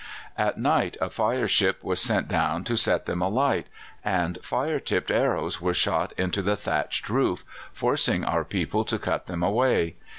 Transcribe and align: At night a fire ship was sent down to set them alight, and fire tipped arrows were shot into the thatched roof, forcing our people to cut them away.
At 0.35 0.57
night 0.57 0.97
a 0.99 1.11
fire 1.11 1.47
ship 1.47 1.83
was 1.83 2.01
sent 2.01 2.27
down 2.27 2.63
to 2.63 2.75
set 2.75 3.05
them 3.05 3.21
alight, 3.21 3.67
and 4.03 4.39
fire 4.43 4.79
tipped 4.79 5.11
arrows 5.11 5.61
were 5.61 5.75
shot 5.75 6.11
into 6.13 6.41
the 6.41 6.57
thatched 6.57 7.07
roof, 7.07 7.45
forcing 7.71 8.23
our 8.25 8.43
people 8.43 8.83
to 8.85 8.97
cut 8.97 9.27
them 9.27 9.43
away. 9.43 9.93